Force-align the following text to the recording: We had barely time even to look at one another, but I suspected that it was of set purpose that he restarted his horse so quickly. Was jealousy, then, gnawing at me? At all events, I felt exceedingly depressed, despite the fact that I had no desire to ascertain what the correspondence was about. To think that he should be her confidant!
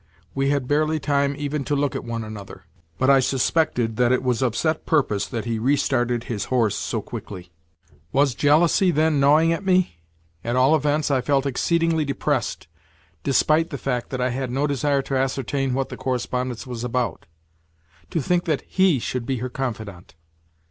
We 0.33 0.49
had 0.49 0.67
barely 0.67 0.99
time 0.99 1.35
even 1.37 1.63
to 1.65 1.75
look 1.75 1.95
at 1.95 2.03
one 2.03 2.23
another, 2.23 2.63
but 2.97 3.07
I 3.11 3.19
suspected 3.19 3.97
that 3.97 4.11
it 4.11 4.23
was 4.23 4.41
of 4.41 4.55
set 4.55 4.87
purpose 4.87 5.27
that 5.27 5.45
he 5.45 5.59
restarted 5.59 6.23
his 6.23 6.45
horse 6.45 6.75
so 6.75 7.03
quickly. 7.03 7.51
Was 8.11 8.33
jealousy, 8.33 8.89
then, 8.89 9.19
gnawing 9.19 9.53
at 9.53 9.63
me? 9.63 9.97
At 10.43 10.55
all 10.55 10.75
events, 10.75 11.11
I 11.11 11.21
felt 11.21 11.45
exceedingly 11.45 12.03
depressed, 12.03 12.67
despite 13.21 13.69
the 13.69 13.77
fact 13.77 14.09
that 14.09 14.19
I 14.19 14.29
had 14.31 14.49
no 14.49 14.65
desire 14.65 15.03
to 15.03 15.15
ascertain 15.19 15.75
what 15.75 15.89
the 15.89 15.97
correspondence 15.97 16.65
was 16.65 16.83
about. 16.83 17.27
To 18.09 18.23
think 18.23 18.45
that 18.45 18.61
he 18.63 18.97
should 18.97 19.27
be 19.27 19.37
her 19.37 19.49
confidant! 19.49 20.15